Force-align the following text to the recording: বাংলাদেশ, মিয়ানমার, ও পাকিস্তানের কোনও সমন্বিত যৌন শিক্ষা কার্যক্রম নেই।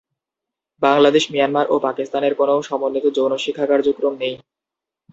বাংলাদেশ, 0.81 1.23
মিয়ানমার, 1.31 1.65
ও 1.69 1.75
পাকিস্তানের 1.79 2.33
কোনও 2.35 2.55
সমন্বিত 2.61 3.05
যৌন 3.17 3.33
শিক্ষা 3.37 3.65
কার্যক্রম 3.65 4.13
নেই। 4.19 4.35